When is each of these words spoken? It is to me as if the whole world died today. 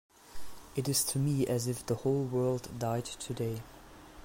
It 0.75 0.89
is 0.89 1.03
to 1.03 1.19
me 1.19 1.45
as 1.45 1.67
if 1.67 1.85
the 1.85 1.93
whole 1.93 2.23
world 2.23 2.67
died 2.79 3.05
today. 3.05 3.61